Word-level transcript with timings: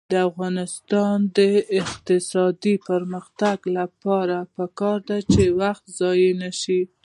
د 0.11 0.13
افغانستان 0.29 1.17
د 1.37 1.39
اقتصادي 1.81 2.75
پرمختګ 2.89 3.57
لپاره 3.77 4.37
پکار 4.55 4.99
ده 5.09 5.17
چې 5.31 5.43
وخت 5.61 5.83
ضایع 5.99 6.31
نشي. 6.43 6.81